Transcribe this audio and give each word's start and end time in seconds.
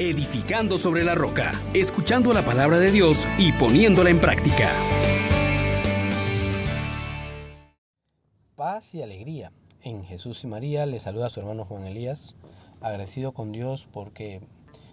edificando 0.00 0.78
sobre 0.78 1.04
la 1.04 1.14
roca, 1.14 1.52
escuchando 1.74 2.32
la 2.32 2.42
palabra 2.42 2.78
de 2.78 2.90
Dios 2.90 3.28
y 3.36 3.52
poniéndola 3.52 4.08
en 4.08 4.18
práctica. 4.18 4.70
Paz 8.56 8.94
y 8.94 9.02
alegría. 9.02 9.52
En 9.82 10.04
Jesús 10.04 10.42
y 10.44 10.46
María 10.46 10.86
le 10.86 11.00
saluda 11.00 11.26
a 11.26 11.28
su 11.30 11.40
hermano 11.40 11.66
Juan 11.66 11.86
Elías, 11.86 12.34
agradecido 12.80 13.32
con 13.32 13.52
Dios 13.52 13.88
porque 13.92 14.40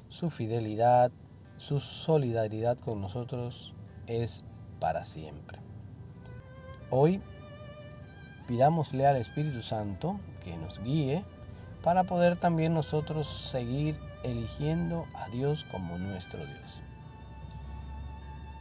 su 0.09 0.29
fidelidad, 0.29 1.11
su 1.55 1.79
solidaridad 1.79 2.77
con 2.77 3.01
nosotros 3.01 3.73
es 4.07 4.43
para 4.79 5.05
siempre. 5.05 5.59
Hoy 6.89 7.21
pidámosle 8.45 9.05
al 9.05 9.15
Espíritu 9.15 9.61
Santo 9.61 10.19
que 10.43 10.57
nos 10.57 10.83
guíe 10.83 11.23
para 11.87 12.03
poder 12.03 12.37
también 12.37 12.73
nosotros 12.73 13.25
seguir 13.49 13.97
eligiendo 14.21 15.05
a 15.13 15.29
Dios 15.29 15.65
como 15.71 15.97
nuestro 15.97 16.45
Dios. 16.45 16.81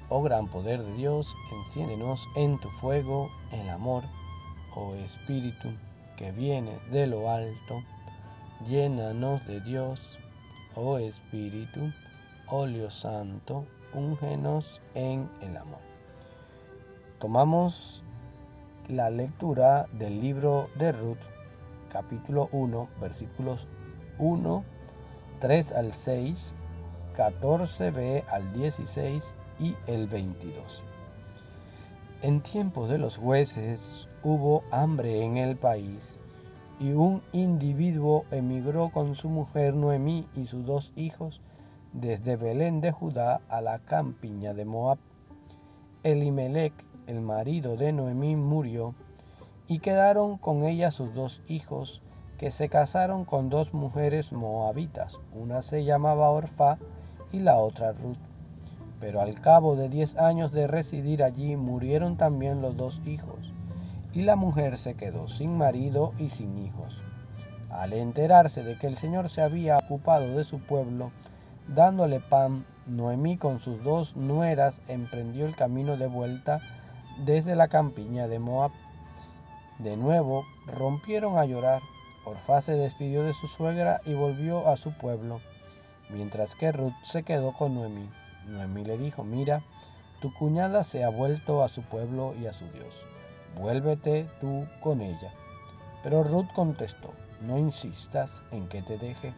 Oh 0.09 0.23
gran 0.23 0.47
poder 0.47 0.81
de 0.85 0.93
Dios, 0.93 1.35
enciéndenos 1.53 2.29
en 2.37 2.61
tu 2.61 2.71
fuego 2.71 3.29
el 3.51 3.69
amor, 3.69 4.05
oh 4.77 4.95
Espíritu 4.95 5.73
que 6.17 6.31
viene 6.31 6.79
de 6.93 7.09
lo 7.09 7.29
alto, 7.29 7.83
llénanos 8.69 9.45
de 9.49 9.61
Dios, 9.61 10.21
oh 10.77 10.99
Espíritu, 10.99 11.93
óleo 12.47 12.93
santo, 12.93 13.67
úngenos 13.93 14.81
en 14.95 15.29
el 15.41 15.57
amor. 15.57 15.81
Tomamos 17.19 18.05
la 18.87 19.11
lectura 19.11 19.89
del 19.91 20.21
libro 20.21 20.71
de 20.77 20.93
Ruth, 20.93 21.36
capítulo 21.97 22.51
1, 22.53 22.91
versículos 23.01 23.67
1, 24.19 24.65
3 25.41 25.73
al 25.73 25.93
6, 25.93 26.53
14b 27.17 28.23
al 28.29 28.53
16 28.53 29.35
y 29.61 29.75
el 29.87 30.07
22. 30.07 30.85
En 32.21 32.43
tiempos 32.43 32.91
de 32.91 32.99
los 32.99 33.17
jueces 33.17 34.09
hubo 34.23 34.63
hambre 34.71 35.25
en 35.25 35.39
el 35.39 35.57
país 35.57 36.19
y 36.79 36.93
un 36.93 37.23
individuo 37.33 38.27
emigró 38.31 38.91
con 38.91 39.15
su 39.15 39.31
mujer 39.31 39.73
Noemí 39.73 40.29
y 40.37 40.45
sus 40.45 40.67
dos 40.67 40.93
hijos 40.97 41.41
desde 41.95 42.37
Belén 42.37 42.83
de 42.83 42.93
Judá 42.93 43.41
a 43.49 43.63
la 43.63 43.79
campiña 43.79 44.53
de 44.53 44.67
Moab. 44.67 44.99
Elimelech 46.03 46.75
el 47.07 47.23
marido 47.23 47.79
de 47.79 47.95
Noemí 47.95 48.37
murió, 48.37 48.95
y 49.69 49.81
quedaron 49.81 50.39
con 50.39 50.65
ella 50.65 50.91
sus 50.91 51.15
dos 51.15 51.43
hijos, 51.49 52.03
que 52.39 52.51
se 52.51 52.69
casaron 52.69 53.25
con 53.25 53.49
dos 53.49 53.73
mujeres 53.75 54.33
moabitas, 54.33 55.19
una 55.33 55.63
se 55.63 55.85
llamaba 55.85 56.31
Orfa 56.31 56.79
y 57.33 57.41
la 57.41 57.57
otra 57.57 57.93
Ruth. 57.93 58.19
Pero 59.01 59.21
al 59.21 59.41
cabo 59.41 59.77
de 59.77 59.89
diez 59.89 60.17
años 60.17 60.53
de 60.53 60.67
residir 60.67 61.23
allí 61.23 61.57
murieron 61.57 62.17
también 62.17 62.63
los 62.63 62.77
dos 62.77 63.01
hijos, 63.07 63.53
y 64.13 64.23
la 64.23 64.37
mujer 64.37 64.77
se 64.77 64.95
quedó 64.95 65.29
sin 65.29 65.57
marido 65.57 66.13
y 66.19 66.31
sin 66.31 66.59
hijos. 66.59 67.03
Al 67.71 67.93
enterarse 67.93 68.63
de 68.63 68.79
que 68.79 68.87
el 68.87 68.97
Señor 68.97 69.29
se 69.29 69.43
había 69.43 69.77
ocupado 69.79 70.37
de 70.37 70.45
su 70.45 70.61
pueblo, 70.61 71.11
dándole 71.69 72.21
pan, 72.21 72.65
Noemí 72.87 73.37
con 73.37 73.59
sus 73.59 73.83
dos 73.83 74.17
nueras 74.17 74.81
emprendió 74.87 75.47
el 75.47 75.57
camino 75.57 75.97
de 75.97 76.07
vuelta 76.07 76.61
desde 77.25 77.57
la 77.57 77.69
campiña 77.69 78.29
de 78.29 78.39
Moab. 78.39 78.71
De 79.79 79.97
nuevo 79.97 80.47
rompieron 80.67 81.39
a 81.39 81.45
llorar. 81.45 81.83
Orfa 82.25 82.61
se 82.61 82.73
despidió 82.73 83.23
de 83.23 83.35
su 83.35 83.47
suegra 83.47 84.01
y 84.05 84.15
volvió 84.15 84.69
a 84.69 84.77
su 84.77 84.93
pueblo, 84.93 85.41
mientras 86.09 86.55
que 86.55 86.73
Ruth 86.73 86.95
se 87.05 87.23
quedó 87.23 87.53
con 87.53 87.75
Noemí. 87.75 88.09
Noemí 88.47 88.85
le 88.85 88.97
dijo, 88.97 89.23
mira, 89.23 89.63
tu 90.21 90.33
cuñada 90.33 90.83
se 90.83 91.05
ha 91.05 91.09
vuelto 91.11 91.63
a 91.63 91.69
su 91.69 91.83
pueblo 91.83 92.35
y 92.41 92.47
a 92.47 92.53
su 92.53 92.65
Dios. 92.71 93.01
Vuélvete 93.55 94.29
tú 94.41 94.67
con 94.81 95.03
ella. 95.03 95.33
Pero 96.03 96.25
Ruth 96.25 96.49
contestó, 96.55 97.13
no 97.43 97.59
insistas 97.59 98.43
en 98.53 98.69
que 98.69 98.81
te 98.83 98.97
deje 98.97 99.35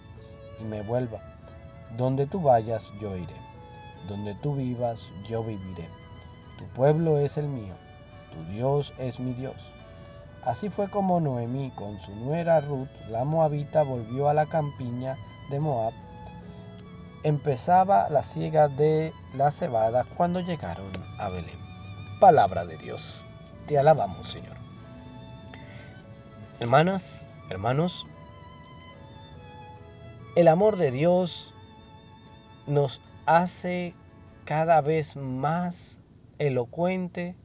y 0.61 0.65
me 0.65 0.83
vuelva. 0.83 1.21
Donde 1.97 2.27
tú 2.27 2.41
vayas, 2.41 2.93
yo 3.01 3.17
iré. 3.17 3.35
Donde 4.09 4.35
tú 4.37 4.55
vivas, 4.55 5.11
yo 5.29 5.43
viviré. 5.43 5.89
Tu 6.59 6.65
pueblo 6.75 7.19
es 7.19 7.39
el 7.39 7.49
mío, 7.49 7.75
tu 8.33 8.53
Dios 8.53 8.93
es 8.99 9.19
mi 9.19 9.33
Dios. 9.35 9.73
Así 10.45 10.69
fue 10.69 10.89
como 10.89 11.21
Noemí 11.21 11.71
con 11.73 12.01
su 12.01 12.15
nuera 12.15 12.61
Ruth, 12.61 12.89
la 13.11 13.25
moabita, 13.25 13.83
volvió 13.83 14.29
a 14.29 14.35
la 14.35 14.47
campiña 14.47 15.17
de 15.51 15.61
Moab. 15.61 15.93
Empezaba 17.23 18.09
la 18.09 18.23
siega 18.23 18.69
de 18.69 19.13
la 19.35 19.51
cebada 19.51 20.05
cuando 20.17 20.41
llegaron 20.41 20.93
a 21.19 21.29
Belén. 21.29 21.59
Palabra 22.21 22.65
de 22.65 22.77
Dios. 22.79 23.23
Te 23.67 23.79
alabamos, 23.79 24.29
Señor. 24.29 24.57
Hermanas, 26.61 27.27
hermanos, 27.51 28.07
el 30.35 30.49
amor 30.49 30.77
de 30.77 30.91
Dios 30.91 31.55
nos 32.67 33.01
hace 33.27 33.95
cada 34.45 34.81
vez 34.81 35.17
más 35.17 35.99
elocuente 36.39 37.37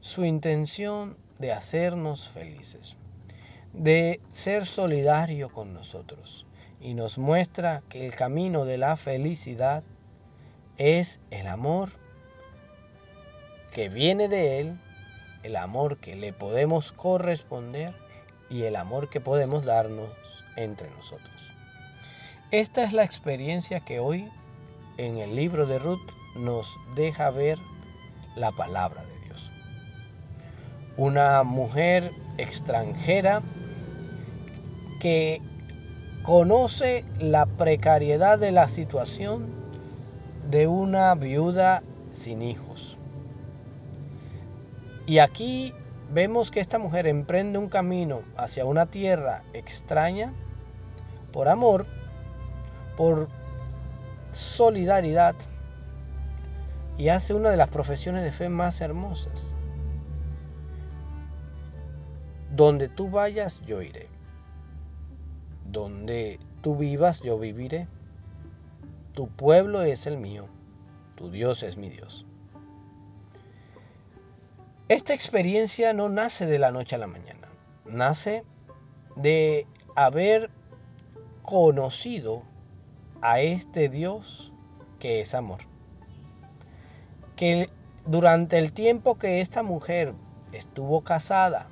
su 0.00 0.24
intención 0.24 1.16
de 1.38 1.52
hacernos 1.52 2.28
felices, 2.28 2.96
de 3.72 4.20
ser 4.32 4.64
solidario 4.64 5.50
con 5.50 5.74
nosotros 5.74 6.46
y 6.80 6.94
nos 6.94 7.18
muestra 7.18 7.82
que 7.88 8.06
el 8.06 8.14
camino 8.14 8.64
de 8.64 8.78
la 8.78 8.96
felicidad 8.96 9.82
es 10.76 11.20
el 11.30 11.46
amor 11.46 11.90
que 13.72 13.88
viene 13.88 14.28
de 14.28 14.60
Él, 14.60 14.80
el 15.42 15.56
amor 15.56 15.98
que 15.98 16.16
le 16.16 16.32
podemos 16.32 16.92
corresponder 16.92 17.94
y 18.48 18.62
el 18.62 18.76
amor 18.76 19.10
que 19.10 19.20
podemos 19.20 19.64
darnos 19.64 20.10
entre 20.56 20.90
nosotros. 20.90 21.52
Esta 22.50 22.84
es 22.84 22.92
la 22.92 23.04
experiencia 23.04 23.80
que 23.80 23.98
hoy 23.98 24.30
en 24.98 25.18
el 25.18 25.34
libro 25.34 25.66
de 25.66 25.78
Ruth 25.78 26.10
nos 26.36 26.78
deja 26.94 27.30
ver 27.30 27.58
la 28.36 28.52
palabra 28.52 29.04
de. 29.04 29.15
Una 30.96 31.42
mujer 31.42 32.12
extranjera 32.38 33.42
que 35.00 35.42
conoce 36.22 37.04
la 37.20 37.46
precariedad 37.46 38.38
de 38.38 38.52
la 38.52 38.68
situación 38.68 39.46
de 40.50 40.66
una 40.66 41.14
viuda 41.14 41.82
sin 42.12 42.42
hijos. 42.42 42.98
Y 45.06 45.18
aquí 45.18 45.72
vemos 46.12 46.50
que 46.50 46.60
esta 46.60 46.78
mujer 46.78 47.06
emprende 47.06 47.58
un 47.58 47.68
camino 47.68 48.22
hacia 48.36 48.64
una 48.64 48.86
tierra 48.86 49.44
extraña 49.52 50.34
por 51.32 51.48
amor, 51.48 51.86
por 52.96 53.28
solidaridad 54.32 55.34
y 56.98 57.08
hace 57.08 57.34
una 57.34 57.50
de 57.50 57.56
las 57.56 57.68
profesiones 57.68 58.24
de 58.24 58.32
fe 58.32 58.48
más 58.48 58.80
hermosas. 58.80 59.54
Donde 62.56 62.88
tú 62.88 63.10
vayas, 63.10 63.60
yo 63.66 63.82
iré. 63.82 64.08
Donde 65.66 66.40
tú 66.62 66.76
vivas, 66.76 67.20
yo 67.20 67.38
viviré. 67.38 67.86
Tu 69.12 69.28
pueblo 69.28 69.82
es 69.82 70.06
el 70.06 70.16
mío, 70.16 70.48
tu 71.14 71.30
Dios 71.30 71.62
es 71.62 71.76
mi 71.76 71.88
Dios. 71.88 72.26
Esta 74.88 75.14
experiencia 75.14 75.92
no 75.92 76.08
nace 76.08 76.46
de 76.46 76.58
la 76.58 76.70
noche 76.70 76.96
a 76.96 76.98
la 76.98 77.06
mañana, 77.06 77.48
nace 77.84 78.44
de 79.16 79.66
haber 79.94 80.50
conocido 81.42 82.42
a 83.20 83.40
este 83.40 83.88
Dios 83.88 84.52
que 84.98 85.20
es 85.20 85.34
amor 85.34 85.60
que 87.36 87.68
durante 88.06 88.58
el 88.58 88.72
tiempo 88.72 89.18
que 89.18 89.40
esta 89.40 89.62
mujer 89.62 90.14
estuvo 90.52 91.02
casada 91.02 91.70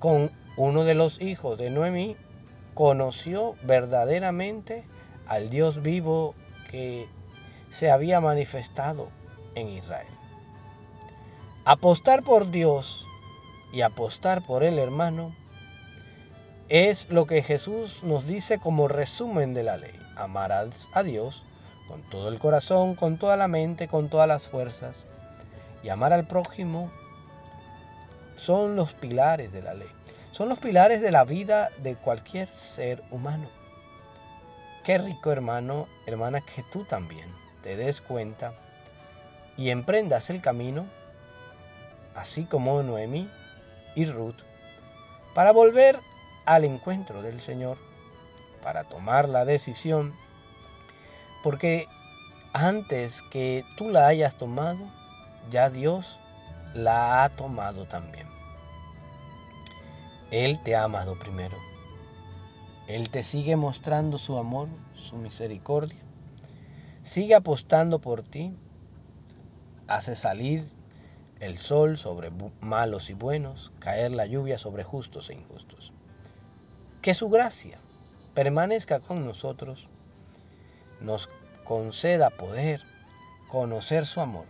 con 0.00 0.32
uno 0.56 0.82
de 0.82 0.94
los 0.94 1.20
hijos 1.20 1.56
de 1.56 1.70
Noemí, 1.70 2.16
conoció 2.74 3.54
verdaderamente 3.62 4.84
al 5.28 5.50
Dios 5.50 5.82
vivo 5.82 6.34
que 6.70 7.06
se 7.70 7.90
había 7.90 8.20
manifestado 8.20 9.10
en 9.54 9.68
Israel. 9.68 10.08
Apostar 11.64 12.24
por 12.24 12.50
Dios 12.50 13.06
y 13.72 13.82
apostar 13.82 14.42
por 14.42 14.64
el 14.64 14.78
hermano 14.78 15.36
es 16.68 17.08
lo 17.10 17.26
que 17.26 17.42
Jesús 17.42 18.02
nos 18.02 18.26
dice 18.26 18.58
como 18.58 18.88
resumen 18.88 19.54
de 19.54 19.62
la 19.62 19.76
ley. 19.76 19.94
Amarás 20.16 20.88
a 20.92 21.02
Dios 21.02 21.44
con 21.86 22.02
todo 22.08 22.28
el 22.28 22.38
corazón, 22.38 22.94
con 22.94 23.18
toda 23.18 23.36
la 23.36 23.48
mente, 23.48 23.88
con 23.88 24.08
todas 24.08 24.28
las 24.28 24.46
fuerzas. 24.46 24.96
Y 25.82 25.88
amar 25.88 26.12
al 26.12 26.26
prójimo 26.26 26.90
son 28.40 28.76
los 28.76 28.94
pilares 28.94 29.52
de 29.52 29.62
la 29.62 29.74
ley. 29.74 29.90
Son 30.32 30.48
los 30.48 30.58
pilares 30.58 31.02
de 31.02 31.10
la 31.10 31.24
vida 31.24 31.70
de 31.78 31.96
cualquier 31.96 32.48
ser 32.54 33.02
humano. 33.10 33.48
Qué 34.84 34.96
rico 34.98 35.30
hermano, 35.30 35.88
hermana, 36.06 36.40
que 36.40 36.64
tú 36.72 36.84
también 36.84 37.28
te 37.62 37.76
des 37.76 38.00
cuenta 38.00 38.54
y 39.56 39.70
emprendas 39.70 40.30
el 40.30 40.40
camino, 40.40 40.86
así 42.14 42.44
como 42.44 42.82
Noemí 42.82 43.28
y 43.94 44.06
Ruth, 44.06 44.38
para 45.34 45.52
volver 45.52 45.98
al 46.46 46.64
encuentro 46.64 47.20
del 47.20 47.40
Señor, 47.40 47.76
para 48.62 48.84
tomar 48.84 49.28
la 49.28 49.44
decisión, 49.44 50.14
porque 51.42 51.88
antes 52.54 53.20
que 53.30 53.64
tú 53.76 53.90
la 53.90 54.06
hayas 54.06 54.36
tomado, 54.36 54.78
ya 55.50 55.68
Dios 55.68 56.18
la 56.74 57.24
ha 57.24 57.28
tomado 57.30 57.86
también. 57.86 58.26
Él 60.30 60.62
te 60.62 60.76
ha 60.76 60.84
amado 60.84 61.18
primero. 61.18 61.56
Él 62.86 63.10
te 63.10 63.24
sigue 63.24 63.56
mostrando 63.56 64.18
su 64.18 64.38
amor, 64.38 64.68
su 64.94 65.16
misericordia. 65.16 65.98
Sigue 67.02 67.34
apostando 67.34 68.00
por 68.00 68.22
ti. 68.22 68.56
Hace 69.88 70.14
salir 70.14 70.64
el 71.40 71.58
sol 71.58 71.96
sobre 71.96 72.30
malos 72.60 73.10
y 73.10 73.14
buenos, 73.14 73.72
caer 73.78 74.12
la 74.12 74.26
lluvia 74.26 74.58
sobre 74.58 74.84
justos 74.84 75.30
e 75.30 75.34
injustos. 75.34 75.92
Que 77.02 77.14
su 77.14 77.30
gracia 77.30 77.78
permanezca 78.34 79.00
con 79.00 79.24
nosotros, 79.24 79.88
nos 81.00 81.28
conceda 81.64 82.30
poder 82.30 82.82
conocer 83.48 84.06
su 84.06 84.20
amor, 84.20 84.46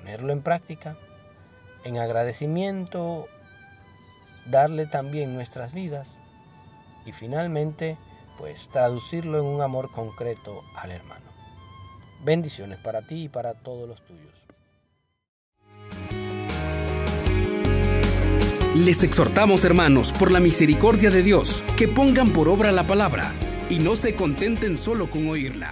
ponerlo 0.00 0.32
en 0.32 0.42
práctica, 0.42 0.96
en 1.84 1.98
agradecimiento 1.98 3.28
darle 4.46 4.86
también 4.86 5.34
nuestras 5.34 5.72
vidas 5.72 6.22
y 7.06 7.12
finalmente 7.12 7.96
pues 8.38 8.68
traducirlo 8.68 9.38
en 9.38 9.44
un 9.44 9.60
amor 9.60 9.90
concreto 9.90 10.62
al 10.74 10.90
hermano. 10.90 11.26
Bendiciones 12.24 12.78
para 12.78 13.02
ti 13.02 13.24
y 13.24 13.28
para 13.28 13.54
todos 13.54 13.88
los 13.88 14.02
tuyos. 14.02 14.44
Les 18.74 19.02
exhortamos 19.02 19.64
hermanos 19.64 20.12
por 20.12 20.30
la 20.30 20.40
misericordia 20.40 21.10
de 21.10 21.22
Dios 21.22 21.62
que 21.76 21.88
pongan 21.88 22.32
por 22.32 22.48
obra 22.48 22.72
la 22.72 22.84
palabra 22.84 23.32
y 23.68 23.78
no 23.78 23.96
se 23.96 24.14
contenten 24.14 24.76
solo 24.76 25.10
con 25.10 25.28
oírla 25.28 25.70